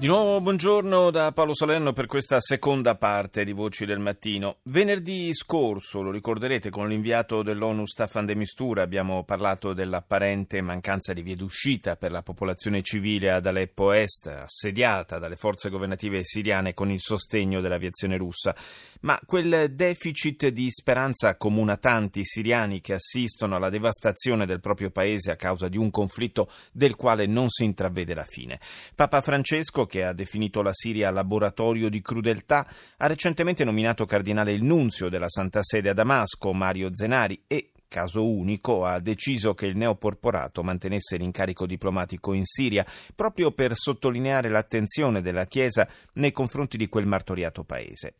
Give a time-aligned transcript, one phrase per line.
[0.00, 4.58] Di nuovo buongiorno da Paolo Salerno per questa seconda parte di Voci del Mattino.
[4.62, 11.22] Venerdì scorso, lo ricorderete, con l'inviato dell'ONU Staffan de Mistura abbiamo parlato dell'apparente mancanza di
[11.22, 16.92] vie d'uscita per la popolazione civile ad Aleppo Est, assediata dalle forze governative siriane con
[16.92, 18.54] il sostegno dell'aviazione russa.
[19.00, 25.32] Ma quel deficit di speranza comuna tanti siriani che assistono alla devastazione del proprio paese
[25.32, 28.60] a causa di un conflitto del quale non si intravede la fine.
[28.94, 32.64] Papa Francesco che ha definito la Siria laboratorio di crudeltà,
[32.96, 38.24] ha recentemente nominato cardinale il nunzio della Santa Sede a Damasco, Mario Zenari, e caso
[38.24, 45.22] unico, ha deciso che il neoporporato mantenesse l'incarico diplomatico in Siria, proprio per sottolineare l'attenzione
[45.22, 48.14] della Chiesa nei confronti di quel martoriato paese.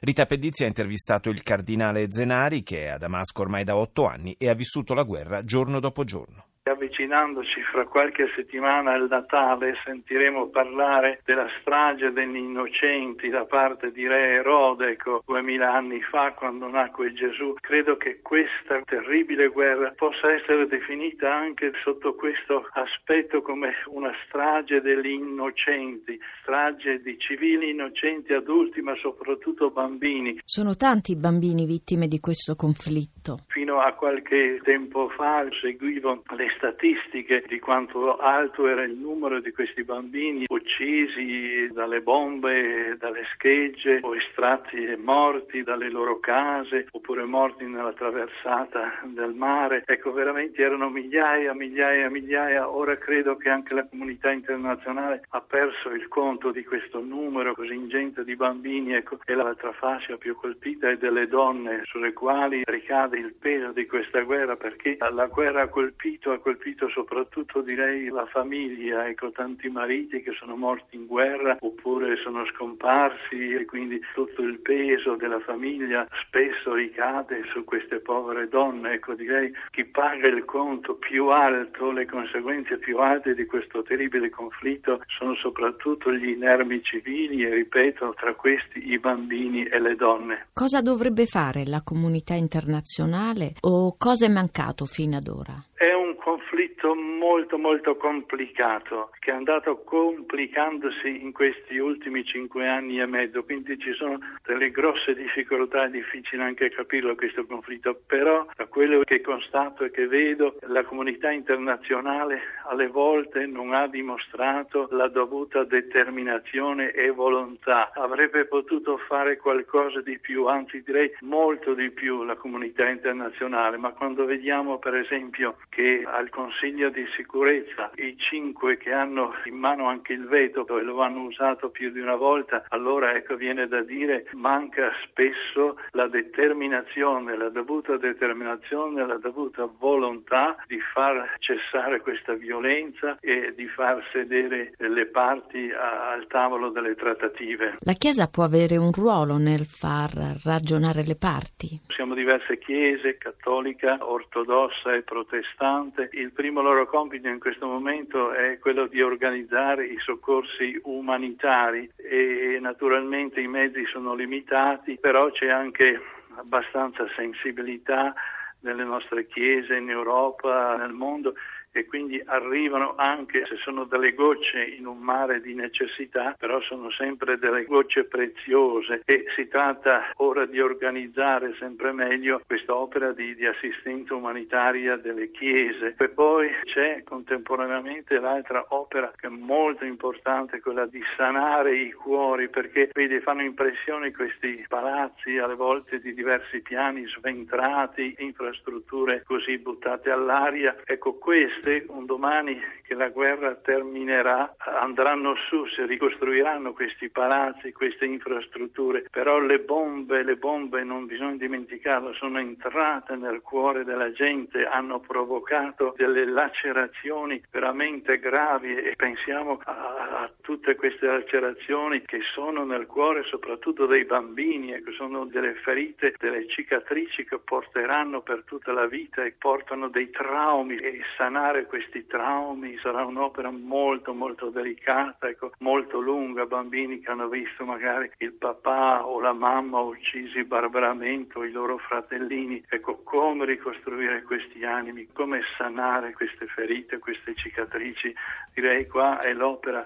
[0.00, 4.34] Rita Pedizzi ha intervistato il cardinale Zenari, che è a Damasco ormai da otto anni
[4.38, 6.49] e ha vissuto la guerra giorno dopo giorno.
[6.62, 14.06] Avvicinandoci fra qualche settimana al Natale sentiremo parlare della strage degli innocenti da parte di
[14.06, 17.54] Re Erode, ecco, duemila anni fa quando nacque Gesù.
[17.60, 24.82] Credo che questa terribile guerra possa essere definita anche sotto questo aspetto come una strage
[24.82, 30.38] degli innocenti, strage di civili innocenti adulti ma soprattutto bambini.
[30.44, 33.44] Sono tanti i bambini vittime di questo conflitto.
[33.48, 39.52] Fino a qualche tempo fa seguivo le statistiche di quanto alto era il numero di
[39.52, 47.24] questi bambini uccisi dalle bombe, dalle schegge o estratti e morti dalle loro case oppure
[47.24, 49.82] morti nella traversata del mare.
[49.86, 52.68] Ecco, veramente erano migliaia, migliaia, migliaia.
[52.70, 57.74] Ora credo che anche la comunità internazionale ha perso il conto di questo numero così
[57.74, 58.94] ingente di bambini.
[58.94, 63.86] Ecco, e l'altra fascia più colpita è delle donne sulle quali ricade il peso di
[63.86, 70.22] questa guerra perché la guerra ha colpito, colpito soprattutto direi la famiglia, ecco tanti mariti
[70.22, 76.06] che sono morti in guerra oppure sono scomparsi e quindi tutto il peso della famiglia
[76.26, 82.06] spesso ricade su queste povere donne, ecco direi chi paga il conto più alto, le
[82.06, 88.34] conseguenze più alte di questo terribile conflitto sono soprattutto gli inermi civili e ripeto tra
[88.34, 90.46] questi i bambini e le donne.
[90.52, 95.64] Cosa dovrebbe fare la comunità internazionale o cosa è mancato fino ad ora?
[95.74, 95.92] È
[96.40, 103.44] conflitto molto molto complicato che è andato complicandosi in questi ultimi cinque anni e mezzo,
[103.44, 109.00] quindi ci sono delle grosse difficoltà, è difficile anche capirlo questo conflitto, però da quello
[109.00, 115.64] che constato e che vedo la comunità internazionale alle volte non ha dimostrato la dovuta
[115.64, 122.36] determinazione e volontà, avrebbe potuto fare qualcosa di più, anzi direi molto di più la
[122.36, 128.92] comunità internazionale, ma quando vediamo per esempio che al Consiglio di sicurezza i cinque che
[128.92, 133.14] hanno in mano anche il veto e lo hanno usato più di una volta, allora
[133.14, 140.80] ecco viene da dire manca spesso la determinazione, la dovuta determinazione, la dovuta volontà di
[140.80, 147.76] far cessare questa violenza e di far sedere le parti a, al tavolo delle trattative.
[147.80, 150.12] La Chiesa può avere un ruolo nel far
[150.44, 151.80] ragionare le parti?
[151.88, 156.08] Siamo diverse chiese, cattolica, ortodossa e protestante.
[156.20, 162.58] Il primo loro compito in questo momento è quello di organizzare i soccorsi umanitari e
[162.60, 165.98] naturalmente i mezzi sono limitati, però c'è anche
[166.36, 168.12] abbastanza sensibilità
[168.60, 171.36] nelle nostre chiese in Europa, nel mondo
[171.72, 176.90] e quindi arrivano anche se sono delle gocce in un mare di necessità, però sono
[176.90, 183.34] sempre delle gocce preziose e si tratta ora di organizzare sempre meglio questa opera di,
[183.34, 185.94] di assistenza umanitaria delle chiese.
[185.96, 192.48] E poi c'è contemporaneamente l'altra opera che è molto importante, quella di sanare i cuori,
[192.48, 200.10] perché vedi, fanno impressione questi palazzi alle volte di diversi piani sventrati, infrastrutture così buttate
[200.10, 200.76] all'aria.
[200.84, 207.72] Ecco, questo queste un domani che la guerra terminerà andranno su, si ricostruiranno questi palazzi,
[207.72, 214.10] queste infrastrutture, però le bombe, le bombe non bisogna dimenticarlo, sono entrate nel cuore della
[214.12, 222.22] gente, hanno provocato delle lacerazioni veramente gravi e pensiamo a, a tutte queste lacerazioni che
[222.34, 228.20] sono nel cuore soprattutto dei bambini e che sono delle ferite, delle cicatrici che porteranno
[228.20, 230.74] per tutta la vita e portano dei traumi.
[230.74, 237.28] E sanare questi traumi sarà un'opera molto molto delicata, ecco, molto lunga, bambini che hanno
[237.28, 243.44] visto magari il papà o la mamma uccisi barbaramente o i loro fratellini, ecco come
[243.44, 248.12] ricostruire questi animi, come sanare queste ferite, queste cicatrici,
[248.52, 249.84] direi qua è l'opera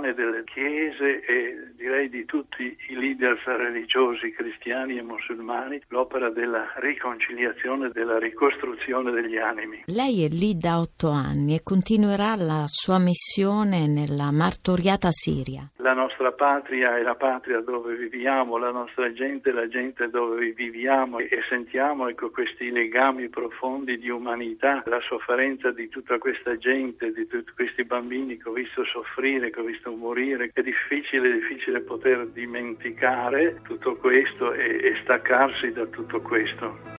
[0.00, 6.72] immane delle chiese e direi di tutti i leader religiosi cristiani e musulmani, l'opera della
[6.76, 9.82] riconciliazione, della ricostruzione degli animi.
[9.86, 15.70] Lei è lì da otto anni e continuerà la sua missione nella martoriata Siria.
[15.76, 20.52] La nostra patria è la patria dove viviamo, la nostra gente è la gente dove
[20.52, 27.12] viviamo e sentiamo ecco, questi legami profondi di umanità, la sofferenza di tutta questa gente,
[27.12, 30.50] di tutti questi bambini che ho visto soffrire, che ho visto morire.
[30.52, 36.88] È difficile, difficile poter dimenticare tutto questo e, e staccarsi da tutto questo.